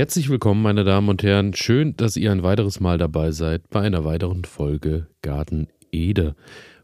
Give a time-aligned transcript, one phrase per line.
[0.00, 1.52] Herzlich willkommen, meine Damen und Herren.
[1.52, 6.36] Schön, dass ihr ein weiteres Mal dabei seid bei einer weiteren Folge Garten Ede.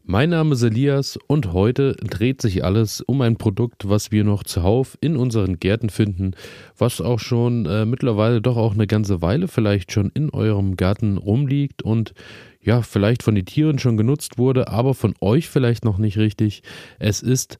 [0.03, 4.43] Mein Name ist Elias und heute dreht sich alles um ein Produkt, was wir noch
[4.43, 6.35] zuhauf in unseren Gärten finden,
[6.77, 11.17] was auch schon äh, mittlerweile doch auch eine ganze Weile vielleicht schon in eurem Garten
[11.17, 12.13] rumliegt und
[12.61, 16.61] ja, vielleicht von den Tieren schon genutzt wurde, aber von euch vielleicht noch nicht richtig.
[16.99, 17.57] Es ist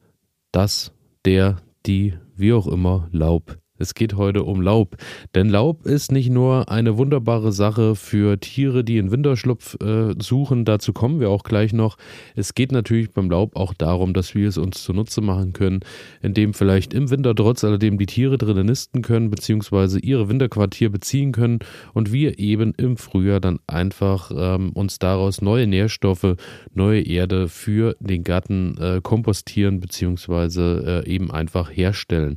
[0.52, 0.92] das,
[1.26, 3.58] der, die, wie auch immer, Laub.
[3.78, 4.98] Es geht heute um Laub.
[5.36, 10.66] Denn Laub ist nicht nur eine wunderbare Sache für Tiere, die einen Winterschlupf äh, suchen.
[10.66, 11.98] Dazu kommen wir auch gleich noch.
[12.36, 15.80] Es geht natürlich beim Laub auch darum, dass wir es uns zunutze machen können,
[16.22, 21.32] indem vielleicht im Winter trotz alledem die Tiere drinnen nisten können, beziehungsweise ihre Winterquartier beziehen
[21.32, 21.60] können
[21.94, 26.36] und wir eben im Frühjahr dann einfach ähm, uns daraus neue Nährstoffe,
[26.74, 32.36] neue Erde für den Garten äh, kompostieren, beziehungsweise äh, eben einfach herstellen.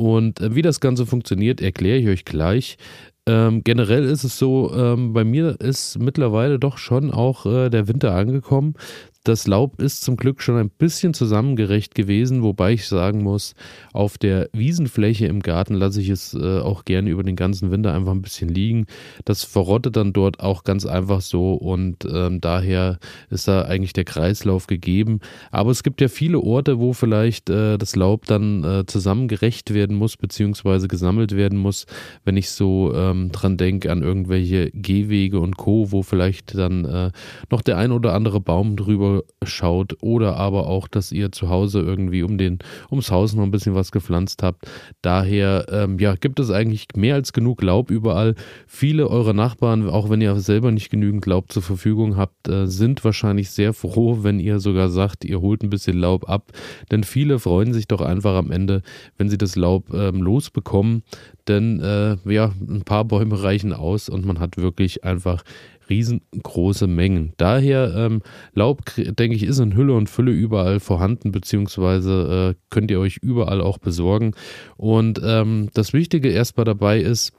[0.00, 2.78] Und äh, wie das Ganze funktioniert, erkläre ich euch gleich.
[3.26, 7.86] Ähm, generell ist es so, ähm, bei mir ist mittlerweile doch schon auch äh, der
[7.86, 8.76] Winter angekommen.
[9.22, 13.54] Das Laub ist zum Glück schon ein bisschen zusammengerecht gewesen, wobei ich sagen muss,
[13.92, 17.92] auf der Wiesenfläche im Garten lasse ich es äh, auch gerne über den ganzen Winter
[17.92, 18.86] einfach ein bisschen liegen.
[19.26, 22.98] Das verrottet dann dort auch ganz einfach so und ähm, daher
[23.28, 25.20] ist da eigentlich der Kreislauf gegeben.
[25.50, 29.96] Aber es gibt ja viele Orte, wo vielleicht äh, das Laub dann äh, zusammengerecht werden
[29.96, 31.84] muss, beziehungsweise gesammelt werden muss,
[32.24, 37.10] wenn ich so ähm, dran denke an irgendwelche Gehwege und Co., wo vielleicht dann äh,
[37.50, 39.09] noch der ein oder andere Baum drüber
[39.44, 42.58] schaut oder aber auch, dass ihr zu Hause irgendwie um den,
[42.90, 44.66] ums Haus noch ein bisschen was gepflanzt habt.
[45.02, 48.34] Daher ähm, ja, gibt es eigentlich mehr als genug Laub überall.
[48.66, 53.04] Viele eurer Nachbarn, auch wenn ihr selber nicht genügend Laub zur Verfügung habt, äh, sind
[53.04, 56.52] wahrscheinlich sehr froh, wenn ihr sogar sagt, ihr holt ein bisschen Laub ab.
[56.90, 58.82] Denn viele freuen sich doch einfach am Ende,
[59.16, 61.02] wenn sie das Laub ähm, losbekommen.
[61.48, 65.42] Denn äh, ja, ein paar Bäume reichen aus und man hat wirklich einfach
[65.90, 67.34] riesengroße Mengen.
[67.36, 68.22] Daher ähm,
[68.54, 73.18] Laub, denke ich, ist in Hülle und Fülle überall vorhanden, beziehungsweise äh, könnt ihr euch
[73.18, 74.32] überall auch besorgen.
[74.76, 77.32] Und ähm, das Wichtige erstmal dabei ist,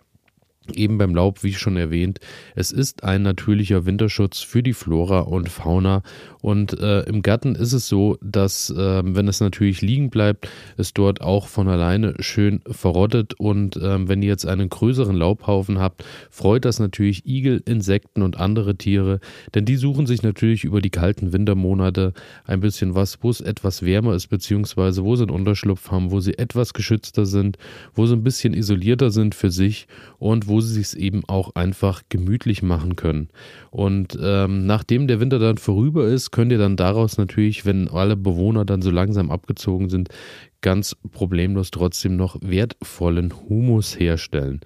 [0.75, 2.19] Eben beim Laub, wie schon erwähnt,
[2.55, 6.03] es ist ein natürlicher Winterschutz für die Flora und Fauna.
[6.39, 10.93] Und äh, im Garten ist es so, dass, äh, wenn es natürlich liegen bleibt, es
[10.93, 13.33] dort auch von alleine schön verrottet.
[13.39, 18.39] Und äh, wenn ihr jetzt einen größeren Laubhaufen habt, freut das natürlich Igel, Insekten und
[18.39, 19.19] andere Tiere,
[19.55, 22.13] denn die suchen sich natürlich über die kalten Wintermonate
[22.45, 26.19] ein bisschen was, wo es etwas wärmer ist, beziehungsweise wo sie einen Unterschlupf haben, wo
[26.19, 27.57] sie etwas geschützter sind,
[27.95, 29.87] wo sie ein bisschen isolierter sind für sich
[30.19, 33.29] und wo sie sich eben auch einfach gemütlich machen können.
[33.69, 38.17] Und ähm, nachdem der Winter dann vorüber ist, könnt ihr dann daraus natürlich, wenn alle
[38.17, 40.09] Bewohner dann so langsam abgezogen sind,
[40.61, 44.61] ganz problemlos trotzdem noch wertvollen Humus herstellen.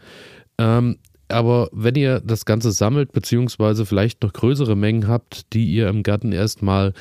[0.57, 0.97] Ähm,
[1.27, 6.03] aber wenn ihr das Ganze sammelt, beziehungsweise vielleicht noch größere Mengen habt, die ihr im
[6.03, 6.93] Garten erstmal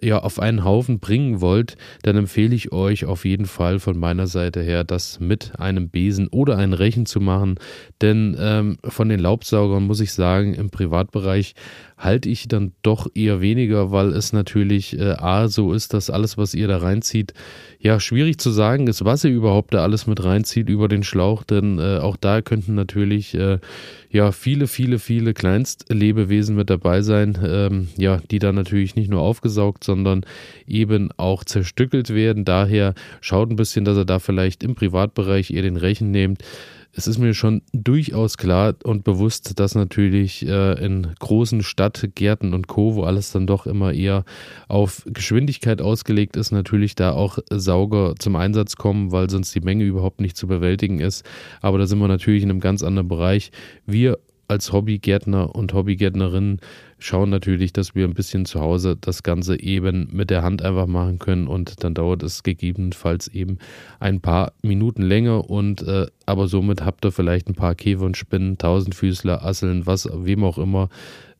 [0.00, 4.26] ja, auf einen Haufen bringen wollt, dann empfehle ich euch auf jeden Fall von meiner
[4.26, 7.56] Seite her, das mit einem Besen oder einem Rechen zu machen.
[8.00, 11.54] Denn ähm, von den Laubsaugern muss ich sagen, im Privatbereich
[11.96, 16.36] halte ich dann doch eher weniger, weil es natürlich äh, A, so ist, dass alles,
[16.36, 17.32] was ihr da reinzieht,
[17.78, 21.44] ja, schwierig zu sagen ist, was ihr überhaupt da alles mit reinzieht über den Schlauch,
[21.44, 23.58] denn äh, auch da könnten natürlich äh,
[24.12, 29.22] ja viele, viele, viele Kleinstlebewesen mit dabei sein, ähm, ja, die dann natürlich nicht nur
[29.22, 30.24] aufgesaugt, sondern
[30.66, 32.44] eben auch zerstückelt werden.
[32.44, 36.42] Daher schaut ein bisschen, dass ihr da vielleicht im Privatbereich eher den Rechen nehmt
[36.94, 42.68] es ist mir schon durchaus klar und bewusst, dass natürlich äh, in großen Stadtgärten und
[42.68, 44.24] Co., wo alles dann doch immer eher
[44.68, 49.84] auf Geschwindigkeit ausgelegt ist, natürlich da auch Sauger zum Einsatz kommen, weil sonst die Menge
[49.84, 51.24] überhaupt nicht zu bewältigen ist.
[51.62, 53.52] Aber da sind wir natürlich in einem ganz anderen Bereich.
[53.86, 54.18] Wir
[54.52, 56.60] als Hobbygärtner und Hobbygärtnerinnen
[56.98, 60.86] schauen natürlich, dass wir ein bisschen zu Hause das Ganze eben mit der Hand einfach
[60.86, 63.58] machen können und dann dauert es gegebenenfalls eben
[63.98, 68.16] ein paar Minuten länger und äh, aber somit habt ihr vielleicht ein paar Käfer und
[68.16, 70.88] Spinnen, Tausendfüßler, Asseln, was, wem auch immer,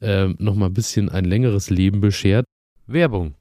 [0.00, 2.44] äh, nochmal ein bisschen ein längeres Leben beschert.
[2.86, 3.34] Werbung.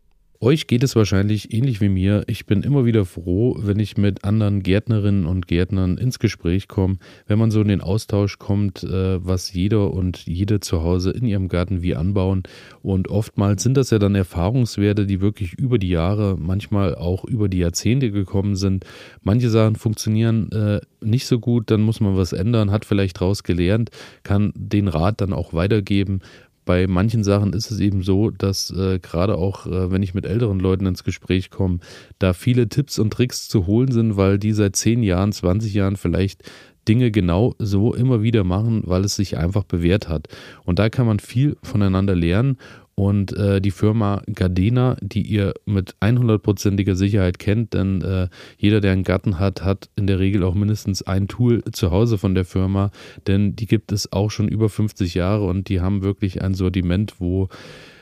[0.44, 2.24] Euch geht es wahrscheinlich ähnlich wie mir.
[2.26, 6.98] Ich bin immer wieder froh, wenn ich mit anderen Gärtnerinnen und Gärtnern ins Gespräch komme,
[7.28, 11.28] wenn man so in den Austausch kommt, äh, was jeder und jede zu Hause in
[11.28, 12.42] ihrem Garten wie anbauen.
[12.82, 17.48] Und oftmals sind das ja dann Erfahrungswerte, die wirklich über die Jahre, manchmal auch über
[17.48, 18.84] die Jahrzehnte gekommen sind.
[19.22, 23.44] Manche Sachen funktionieren äh, nicht so gut, dann muss man was ändern, hat vielleicht daraus
[23.44, 23.92] gelernt,
[24.24, 26.22] kann den Rat dann auch weitergeben
[26.66, 30.26] bei manchen Sachen ist es eben so, dass äh, gerade auch, äh, wenn ich mit
[30.26, 31.80] älteren Leuten ins Gespräch komme,
[32.20, 35.96] da viele Tipps und Tricks zu holen sind, weil die seit 10 Jahren, 20 Jahren
[35.96, 36.44] vielleicht
[36.88, 40.28] Dinge genau so immer wieder machen, weil es sich einfach bewährt hat.
[40.64, 42.58] Und da kann man viel voneinander lernen
[43.02, 48.28] und äh, die Firma Gardena, die ihr mit 100%iger Sicherheit kennt, denn äh,
[48.60, 52.20] jeder, der einen Garten hat, hat in der Regel auch mindestens ein Tool zu Hause
[52.20, 52.92] von der Firma,
[53.26, 57.16] denn die gibt es auch schon über 50 Jahre und die haben wirklich ein Sortiment,
[57.18, 57.50] wo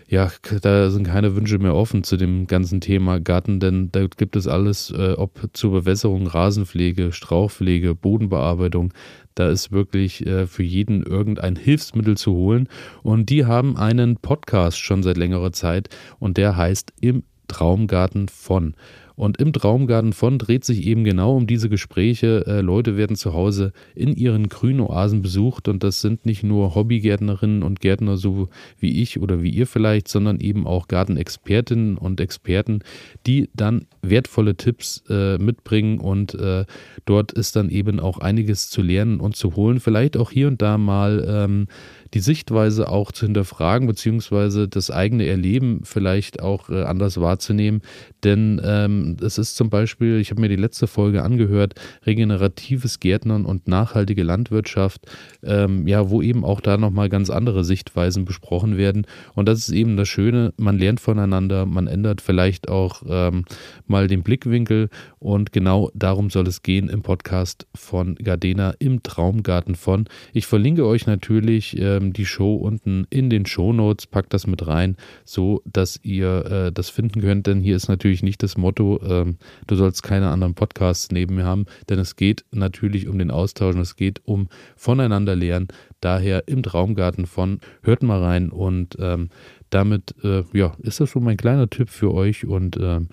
[0.10, 4.36] ja, da sind keine Wünsche mehr offen zu dem ganzen Thema Garten, denn da gibt
[4.36, 8.92] es alles, äh, ob zur Bewässerung, Rasenpflege, Strauchpflege, Bodenbearbeitung.
[9.36, 12.68] Da ist wirklich äh, für jeden irgendein Hilfsmittel zu holen.
[13.04, 18.74] Und die haben einen Podcast schon seit längerer Zeit und der heißt Im Traumgarten von.
[19.20, 22.46] Und im Traumgarten von dreht sich eben genau um diese Gespräche.
[22.48, 26.74] Äh, Leute werden zu Hause in ihren grünen Oasen besucht und das sind nicht nur
[26.74, 28.48] Hobbygärtnerinnen und Gärtner so
[28.80, 32.80] wie ich oder wie ihr vielleicht, sondern eben auch Gartenexpertinnen und Experten,
[33.28, 36.64] die dann wertvolle Tipps äh, mitbringen und äh,
[37.04, 39.82] dort ist dann eben auch einiges zu lernen und zu holen.
[39.82, 41.68] Vielleicht auch hier und da mal ähm,
[42.14, 47.82] die Sichtweise auch zu hinterfragen, beziehungsweise das eigene Erleben vielleicht auch äh, anders wahrzunehmen.
[48.24, 51.76] Denn ähm, es ist zum Beispiel, ich habe mir die letzte Folge angehört,
[52.06, 55.06] regeneratives Gärtnern und nachhaltige Landwirtschaft,
[55.44, 59.06] ähm, ja, wo eben auch da nochmal ganz andere Sichtweisen besprochen werden.
[59.36, 63.46] Und das ist eben das Schöne, man lernt voneinander, man ändert vielleicht auch ähm,
[63.88, 64.90] mal den Blickwinkel
[65.20, 70.06] und genau darum soll es gehen im Podcast von Gardena im Traumgarten von.
[70.34, 74.68] Ich verlinke euch natürlich ähm, die Show unten in den Show Notes, packt das mit
[74.68, 79.00] rein, so dass ihr äh, das finden könnt, denn hier ist natürlich nicht das Motto,
[79.04, 79.38] ähm,
[79.68, 83.76] du sollst keine anderen Podcasts neben mir haben, denn es geht natürlich um den Austausch
[83.76, 85.68] und es geht um voneinander lernen.
[86.02, 89.30] Daher im Traumgarten von, hört mal rein und ähm,
[89.70, 93.10] damit äh, ja, ist das so mein kleiner Tipp für euch und ähm,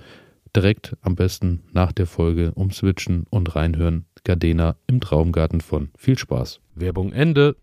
[0.54, 4.06] direkt am besten nach der Folge umswitchen und reinhören.
[4.24, 5.90] Gardena im Traumgarten von.
[5.96, 6.60] Viel Spaß.
[6.74, 7.56] Werbung Ende.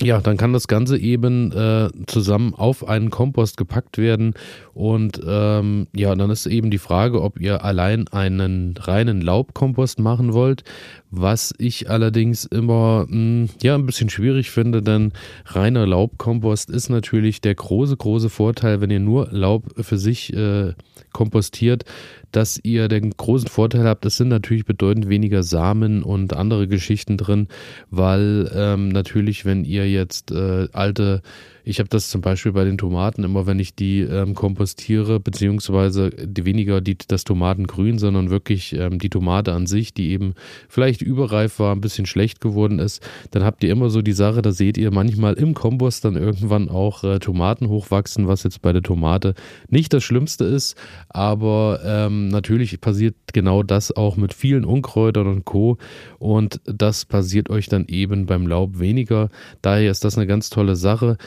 [0.00, 4.34] Ja, dann kann das Ganze eben äh, zusammen auf einen Kompost gepackt werden.
[4.72, 10.34] Und ähm, ja, dann ist eben die Frage, ob ihr allein einen reinen Laubkompost machen
[10.34, 10.62] wollt,
[11.10, 15.12] was ich allerdings immer mh, hm, ja ein bisschen schwierig finde, denn
[15.46, 20.74] reiner Laubkompost ist natürlich der große, große Vorteil, wenn ihr nur Laub für sich äh,
[21.12, 21.84] kompostiert,
[22.32, 27.16] dass ihr den großen Vorteil habt, es sind natürlich bedeutend weniger Samen und andere Geschichten
[27.16, 27.48] drin,
[27.90, 31.22] weil ähm, natürlich, wenn ihr jetzt äh, alte
[31.68, 36.08] ich habe das zum Beispiel bei den Tomaten immer, wenn ich die ähm, kompostiere, beziehungsweise
[36.08, 40.32] die weniger die, das Tomatengrün, sondern wirklich ähm, die Tomate an sich, die eben
[40.70, 44.40] vielleicht überreif war, ein bisschen schlecht geworden ist, dann habt ihr immer so die Sache,
[44.40, 48.72] da seht ihr manchmal im Kompost dann irgendwann auch äh, Tomaten hochwachsen, was jetzt bei
[48.72, 49.34] der Tomate
[49.68, 50.74] nicht das Schlimmste ist,
[51.10, 55.76] aber ähm, natürlich passiert genau das auch mit vielen Unkräutern und Co.
[56.18, 59.28] Und das passiert euch dann eben beim Laub weniger.
[59.60, 61.18] Daher ist das eine ganz tolle Sache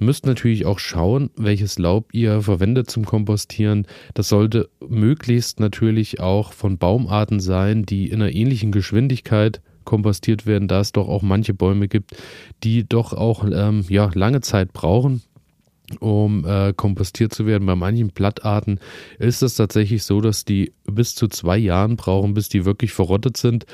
[0.00, 3.86] müsst natürlich auch schauen, welches Laub ihr verwendet zum Kompostieren.
[4.14, 10.68] Das sollte möglichst natürlich auch von Baumarten sein, die in einer ähnlichen Geschwindigkeit kompostiert werden,
[10.68, 12.14] da es doch auch manche Bäume gibt,
[12.62, 15.22] die doch auch ähm, ja, lange Zeit brauchen,
[15.98, 17.64] um äh, kompostiert zu werden.
[17.64, 18.80] Bei manchen Blattarten
[19.18, 23.38] ist es tatsächlich so, dass die bis zu zwei Jahren brauchen, bis die wirklich verrottet
[23.38, 23.64] sind.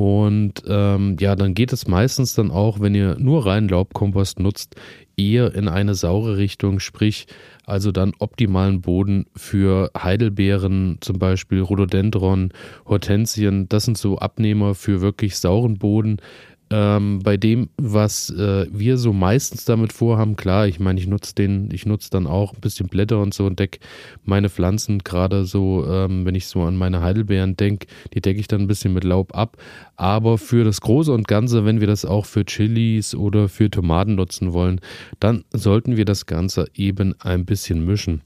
[0.00, 4.74] Und ähm, ja, dann geht es meistens dann auch, wenn ihr nur rein Laubkompost nutzt,
[5.14, 7.26] eher in eine saure Richtung, sprich
[7.66, 12.50] also dann optimalen Boden für Heidelbeeren, zum Beispiel Rhododendron,
[12.86, 13.68] Hortensien.
[13.68, 16.16] Das sind so Abnehmer für wirklich sauren Boden
[16.70, 21.34] ähm, bei dem, was äh, wir so meistens damit vorhaben, klar, ich meine, ich nutze
[21.34, 23.80] den, ich nutze dann auch ein bisschen Blätter und so und decke
[24.24, 28.46] meine Pflanzen gerade so, ähm, wenn ich so an meine Heidelbeeren denke, die decke ich
[28.46, 29.56] dann ein bisschen mit Laub ab.
[29.96, 34.14] Aber für das Große und Ganze, wenn wir das auch für Chilis oder für Tomaten
[34.14, 34.80] nutzen wollen,
[35.18, 38.22] dann sollten wir das Ganze eben ein bisschen mischen.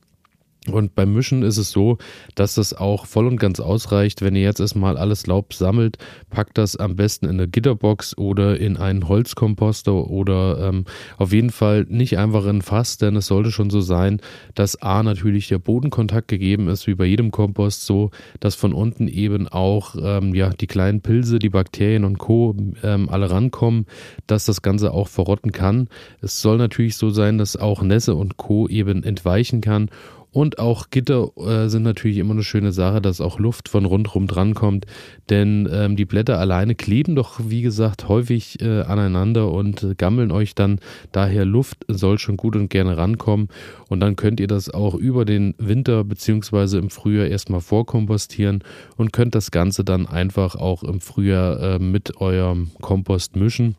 [0.70, 1.98] Und beim Mischen ist es so,
[2.34, 4.22] dass das auch voll und ganz ausreicht.
[4.22, 5.98] Wenn ihr jetzt erstmal alles Laub sammelt,
[6.30, 10.86] packt das am besten in eine Gitterbox oder in einen Holzkomposter oder ähm,
[11.18, 14.20] auf jeden Fall nicht einfach in ein Fass, denn es sollte schon so sein,
[14.54, 19.08] dass A natürlich der Bodenkontakt gegeben ist, wie bei jedem Kompost, so dass von unten
[19.08, 22.56] eben auch ähm, ja, die kleinen Pilze, die Bakterien und Co.
[22.82, 23.86] Ähm, alle rankommen,
[24.26, 25.88] dass das Ganze auch verrotten kann.
[26.22, 28.66] Es soll natürlich so sein, dass auch Nässe und Co.
[28.68, 29.90] eben entweichen kann
[30.34, 34.26] Und auch Gitter äh, sind natürlich immer eine schöne Sache, dass auch Luft von rundherum
[34.26, 34.84] drankommt.
[35.30, 40.56] Denn ähm, die Blätter alleine kleben doch, wie gesagt, häufig äh, aneinander und gammeln euch
[40.56, 40.80] dann.
[41.12, 43.46] Daher Luft soll schon gut und gerne rankommen.
[43.88, 46.78] Und dann könnt ihr das auch über den Winter bzw.
[46.78, 48.64] im Frühjahr erstmal vorkompostieren
[48.96, 53.76] und könnt das Ganze dann einfach auch im Frühjahr äh, mit eurem Kompost mischen.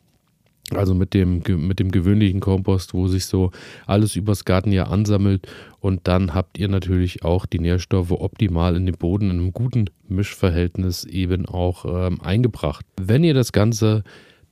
[0.72, 3.52] Also mit dem, mit dem gewöhnlichen Kompost, wo sich so
[3.86, 5.48] alles übers Gartenjahr ansammelt.
[5.80, 9.86] Und dann habt ihr natürlich auch die Nährstoffe optimal in den Boden in einem guten
[10.08, 12.86] Mischverhältnis eben auch ähm, eingebracht.
[13.00, 14.04] Wenn ihr das Ganze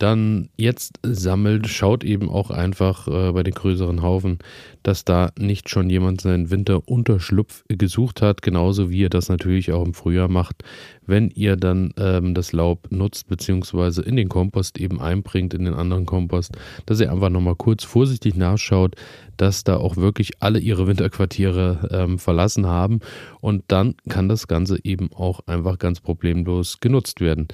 [0.04, 4.40] dann jetzt sammelt, schaut eben auch einfach äh, bei den größeren Haufen,
[4.84, 9.86] dass da nicht schon jemand seinen Winterunterschlupf gesucht hat, genauso wie ihr das natürlich auch
[9.86, 10.66] im Frühjahr macht,
[11.06, 15.74] wenn ihr dann ähm, das Laub nutzt, beziehungsweise in den Kompost eben einbringt, in den
[15.74, 16.52] anderen Kompost,
[16.86, 18.96] dass ihr einfach nochmal kurz vorsichtig nachschaut,
[19.38, 23.00] dass da auch wirklich alle ihre Winterquartiere ähm, verlassen haben
[23.40, 27.48] und dann kann das Ganze eben auch einfach ganz problemlos genutzt werden.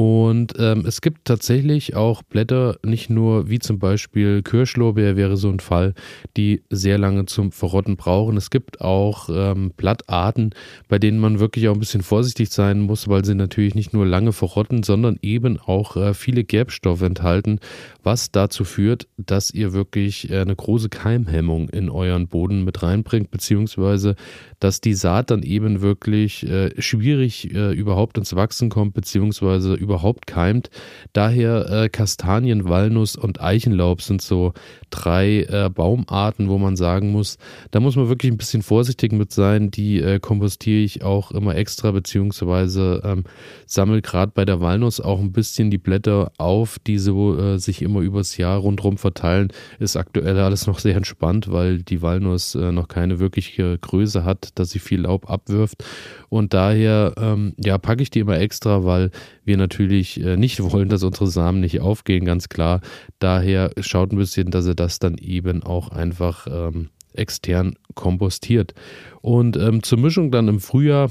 [0.00, 5.50] Und ähm, es gibt tatsächlich auch Blätter, nicht nur wie zum Beispiel Kirschlorbeer wäre so
[5.50, 5.92] ein Fall,
[6.38, 8.38] die sehr lange zum Verrotten brauchen.
[8.38, 10.54] Es gibt auch ähm, Blattarten,
[10.88, 14.06] bei denen man wirklich auch ein bisschen vorsichtig sein muss, weil sie natürlich nicht nur
[14.06, 17.60] lange verrotten, sondern eben auch äh, viele Gerbstoffe enthalten,
[18.02, 23.30] was dazu führt, dass ihr wirklich äh, eine große Keimhemmung in euren Boden mit reinbringt,
[23.30, 24.16] beziehungsweise
[24.60, 30.28] dass die Saat dann eben wirklich äh, schwierig äh, überhaupt ins Wachsen kommt, beziehungsweise überhaupt
[30.28, 30.70] keimt.
[31.12, 34.52] Daher äh, Kastanien, Walnuss und Eichenlaub sind so
[34.90, 37.38] drei äh, Baumarten, wo man sagen muss,
[37.72, 39.70] da muss man wirklich ein bisschen vorsichtig mit sein.
[39.70, 43.24] Die äh, kompostiere ich auch immer extra, beziehungsweise ähm,
[43.66, 47.82] sammle gerade bei der Walnuss auch ein bisschen die Blätter auf, die so äh, sich
[47.82, 49.52] immer übers Jahr rundherum verteilen.
[49.80, 54.50] Ist aktuell alles noch sehr entspannt, weil die Walnuss äh, noch keine wirkliche Größe hat,
[54.54, 55.84] dass sie viel Laub abwirft.
[56.28, 59.10] Und daher ähm, ja, packe ich die immer extra, weil
[59.44, 62.80] wir natürlich äh, nicht wollen, dass unsere Samen nicht aufgehen, ganz klar.
[63.18, 68.74] Daher schaut ein bisschen, dass ihr das dann eben auch einfach ähm, extern kompostiert.
[69.20, 71.10] Und ähm, zur Mischung dann im Frühjahr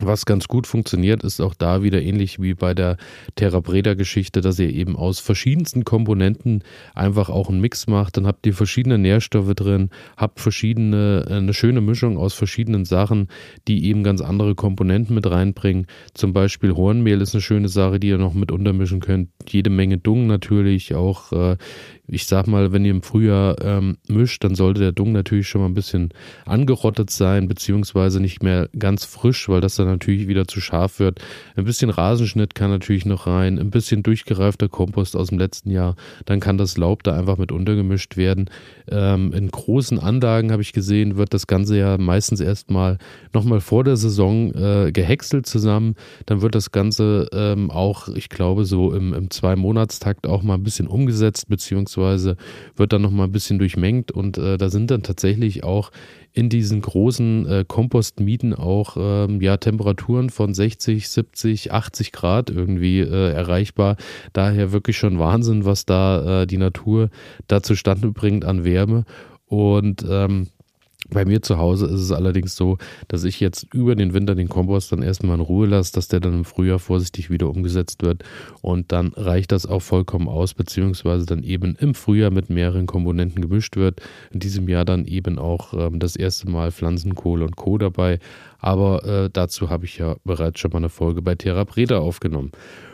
[0.00, 2.96] was ganz gut funktioniert, ist auch da wieder ähnlich wie bei der
[3.34, 6.62] Terra Breda Geschichte, dass ihr eben aus verschiedensten Komponenten
[6.94, 8.16] einfach auch einen Mix macht.
[8.16, 13.28] Dann habt ihr verschiedene Nährstoffe drin, habt verschiedene, eine schöne Mischung aus verschiedenen Sachen,
[13.68, 15.86] die eben ganz andere Komponenten mit reinbringen.
[16.14, 19.30] Zum Beispiel Hornmehl ist eine schöne Sache, die ihr noch mit untermischen könnt.
[19.48, 21.56] Jede Menge Dung natürlich, auch äh,
[22.12, 25.60] ich sag mal, wenn ihr im Frühjahr ähm, mischt, dann sollte der Dung natürlich schon
[25.60, 26.10] mal ein bisschen
[26.44, 31.20] angerottet sein, beziehungsweise nicht mehr ganz frisch, weil das dann natürlich wieder zu scharf wird.
[31.56, 35.96] Ein bisschen Rasenschnitt kann natürlich noch rein, ein bisschen durchgereifter Kompost aus dem letzten Jahr,
[36.24, 38.50] dann kann das Laub da einfach mit untergemischt werden.
[38.88, 42.98] Ähm, in großen Anlagen habe ich gesehen, wird das Ganze ja meistens erstmal
[43.32, 45.94] nochmal vor der Saison äh, gehäckselt zusammen.
[46.26, 50.62] Dann wird das Ganze ähm, auch, ich glaube, so im, im Zwei-Monatstakt auch mal ein
[50.62, 52.36] bisschen umgesetzt, beziehungsweise
[52.76, 55.90] wird dann nochmal ein bisschen durchmengt und äh, da sind dann tatsächlich auch
[56.32, 62.98] in diesen großen äh, Kompostmieten auch ähm, ja, Temperaturen von 60, 70, 80 Grad irgendwie
[63.00, 63.96] äh, erreichbar.
[64.32, 67.08] Daher wirklich schon Wahnsinn, was da äh, die Natur
[67.46, 69.04] da zustande bringt an Wärme.
[69.46, 70.48] Und ähm,
[71.10, 74.48] bei mir zu Hause ist es allerdings so, dass ich jetzt über den Winter den
[74.48, 78.22] Kompost dann erstmal in Ruhe lasse, dass der dann im Frühjahr vorsichtig wieder umgesetzt wird
[78.62, 83.42] und dann reicht das auch vollkommen aus, beziehungsweise dann eben im Frühjahr mit mehreren Komponenten
[83.42, 84.00] gemischt wird.
[84.30, 87.78] In diesem Jahr dann eben auch ähm, das erste Mal Pflanzenkohle und Co.
[87.78, 88.18] dabei,
[88.58, 92.52] aber äh, dazu habe ich ja bereits schon mal eine Folge bei Terra Preda aufgenommen.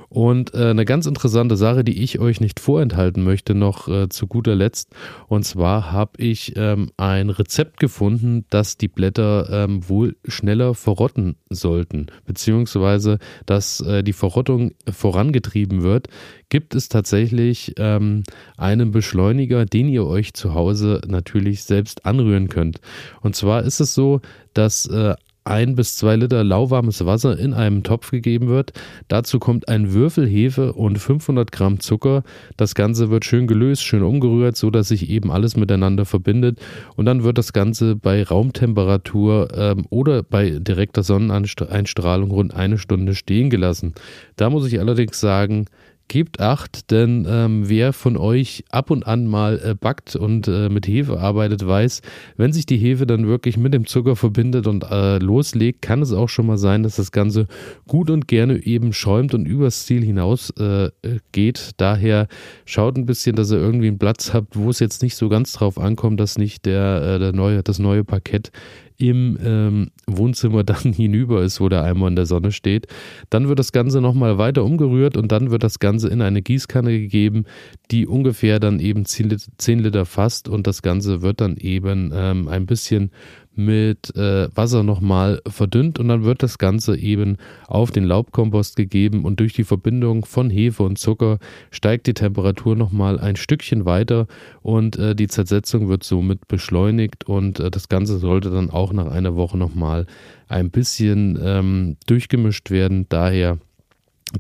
[0.09, 4.27] Und äh, eine ganz interessante Sache, die ich euch nicht vorenthalten möchte, noch äh, zu
[4.27, 4.95] guter Letzt.
[5.29, 11.37] Und zwar habe ich ähm, ein Rezept gefunden, dass die Blätter ähm, wohl schneller verrotten
[11.51, 16.09] sollten, beziehungsweise dass äh, die Verrottung vorangetrieben wird.
[16.49, 18.23] Gibt es tatsächlich ähm,
[18.57, 22.81] einen Beschleuniger, den ihr euch zu Hause natürlich selbst anrühren könnt.
[23.21, 24.21] Und zwar ist es so,
[24.55, 25.15] dass äh,
[25.47, 28.73] ein bis zwei Liter lauwarmes Wasser in einem Topf gegeben wird.
[29.09, 32.25] Dazu kommt ein Würfel Hefe und 500 Gramm Zucker.
[32.57, 36.59] Das Ganze wird schön gelöst, schön umgerührt, so dass sich eben alles miteinander verbindet.
[36.97, 43.15] Und dann wird das Ganze bei Raumtemperatur ähm, oder bei direkter Sonneneinstrahlung rund eine Stunde
[43.15, 43.95] stehen gelassen.
[44.37, 45.67] Da muss ich allerdings sagen,
[46.09, 50.69] Gebt acht, denn ähm, wer von euch ab und an mal äh, backt und äh,
[50.69, 52.01] mit Hefe arbeitet, weiß,
[52.37, 56.13] wenn sich die Hefe dann wirklich mit dem Zucker verbindet und äh, loslegt, kann es
[56.13, 57.49] auch schon mal sein, dass das Ganze
[57.89, 60.91] gut und gerne eben schäumt und übers Ziel hinaus äh,
[61.33, 61.71] geht.
[61.79, 62.29] Daher
[62.67, 65.55] schaut ein bisschen, dass ihr irgendwie einen Platz habt, wo es jetzt nicht so ganz
[65.55, 68.53] drauf ankommt, dass nicht der, äh, der neue, das neue Parkett
[68.99, 72.87] im ähm, Wohnzimmer dann hinüber ist, wo der Eimer in der Sonne steht.
[73.31, 76.91] Dann wird das Ganze nochmal weiter umgerührt und dann wird das Ganze in eine Gießkanne
[76.91, 77.45] gegeben,
[77.91, 82.67] die ungefähr dann eben 10 Liter fasst und das Ganze wird dann eben ähm, ein
[82.67, 83.11] bisschen
[83.57, 87.37] mit äh, Wasser nochmal verdünnt und dann wird das Ganze eben
[87.67, 91.39] auf den Laubkompost gegeben und durch die Verbindung von Hefe und Zucker
[91.71, 94.27] steigt die Temperatur nochmal ein Stückchen weiter
[94.63, 99.11] und äh, die Zersetzung wird somit beschleunigt und äh, das Ganze sollte dann auch nach
[99.11, 100.07] einer Woche nochmal
[100.49, 103.07] ein bisschen ähm, durchgemischt werden.
[103.09, 103.59] Daher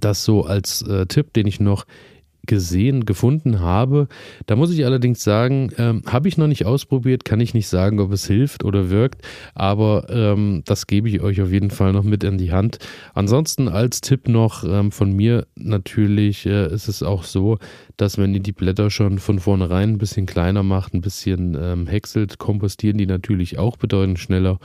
[0.00, 1.86] das so als äh, Tipp, den ich noch
[2.46, 4.08] gesehen, gefunden habe.
[4.46, 8.00] Da muss ich allerdings sagen, ähm, habe ich noch nicht ausprobiert, kann ich nicht sagen,
[8.00, 9.22] ob es hilft oder wirkt,
[9.54, 12.78] aber ähm, das gebe ich euch auf jeden Fall noch mit in die Hand.
[13.14, 17.58] Ansonsten als Tipp noch ähm, von mir natürlich äh, ist es auch so,
[17.96, 21.86] dass wenn ihr die Blätter schon von vornherein ein bisschen kleiner macht, ein bisschen ähm,
[21.86, 24.58] häckselt, kompostieren die natürlich auch bedeutend schneller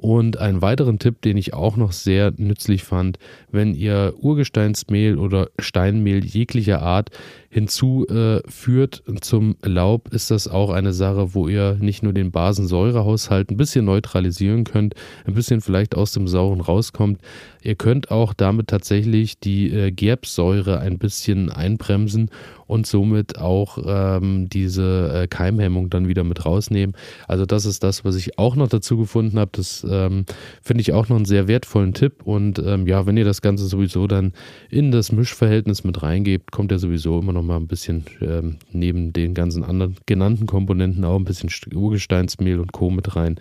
[0.00, 3.18] und einen weiteren Tipp, den ich auch noch sehr nützlich fand,
[3.50, 7.10] wenn ihr Urgesteinsmehl oder Steinmehl jeglicher Art
[7.50, 13.56] hinzuführt zum Laub, ist das auch eine Sache, wo ihr nicht nur den Basensäurehaushalt ein
[13.56, 14.94] bisschen neutralisieren könnt,
[15.26, 17.20] ein bisschen vielleicht aus dem Sauren rauskommt.
[17.62, 22.30] Ihr könnt auch damit tatsächlich die äh, Gerbsäure ein bisschen einbremsen
[22.68, 26.94] und somit auch ähm, diese äh, Keimhemmung dann wieder mit rausnehmen.
[27.26, 29.50] Also das ist das, was ich auch noch dazu gefunden habe.
[29.52, 30.26] Das ähm,
[30.62, 32.22] finde ich auch noch einen sehr wertvollen Tipp.
[32.24, 34.34] Und ähm, ja, wenn ihr das Ganze sowieso dann
[34.70, 39.12] in das Mischverhältnis mit reingebt, kommt ja sowieso immer noch mal ein bisschen ähm, neben
[39.12, 42.90] den ganzen anderen genannten Komponenten auch ein bisschen Urgesteinsmehl und Co.
[42.90, 43.38] mit rein.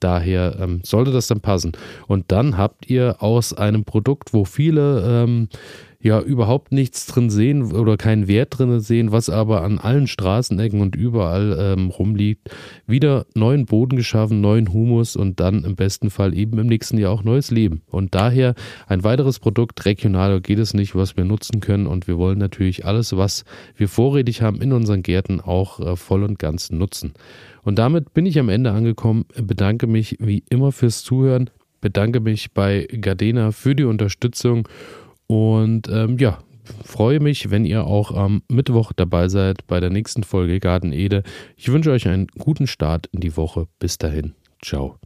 [0.00, 1.72] Daher ähm, sollte das dann passen.
[2.06, 5.48] Und dann habt ihr aus einem Produkt, wo viele ähm,
[6.02, 10.80] ja überhaupt nichts drin sehen oder keinen Wert drin sehen, was aber an allen Straßenecken
[10.80, 12.48] und überall ähm, rumliegt,
[12.86, 17.12] wieder neuen Boden geschaffen, neuen Humus und dann im besten Fall eben im nächsten Jahr
[17.12, 17.82] auch neues Leben.
[17.86, 18.54] Und daher
[18.86, 21.86] ein weiteres Produkt, regionaler geht es nicht, was wir nutzen können.
[21.86, 23.44] Und wir wollen natürlich alles, was
[23.76, 27.12] wir vorrätig haben in unseren Gärten auch äh, voll und ganz nutzen.
[27.62, 31.50] Und damit bin ich am Ende angekommen, bedanke mich wie immer fürs Zuhören,
[31.82, 34.66] bedanke mich bei Gardena für die Unterstützung
[35.30, 36.40] und ähm, ja,
[36.84, 41.22] freue mich, wenn ihr auch am Mittwoch dabei seid bei der nächsten Folge Garten Ede.
[41.56, 43.68] Ich wünsche euch einen guten Start in die Woche.
[43.78, 44.34] Bis dahin.
[44.60, 44.98] Ciao.